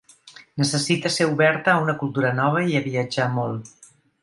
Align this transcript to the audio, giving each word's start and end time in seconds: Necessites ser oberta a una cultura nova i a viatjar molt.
Necessites 0.61 1.17
ser 1.19 1.27
oberta 1.33 1.75
a 1.75 1.83
una 1.85 1.95
cultura 2.01 2.33
nova 2.41 2.65
i 2.73 2.77
a 2.79 2.83
viatjar 2.89 3.31
molt. 3.39 3.73